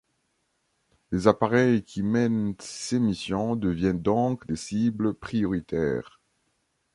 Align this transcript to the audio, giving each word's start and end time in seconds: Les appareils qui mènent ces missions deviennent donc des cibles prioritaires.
Les 1.11 1.27
appareils 1.27 1.83
qui 1.83 2.01
mènent 2.01 2.55
ces 2.57 2.97
missions 2.99 3.55
deviennent 3.55 4.01
donc 4.01 4.47
des 4.47 4.55
cibles 4.55 5.13
prioritaires. 5.13 6.19